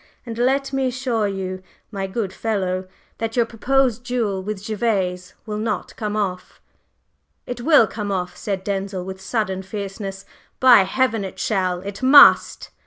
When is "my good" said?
1.91-2.33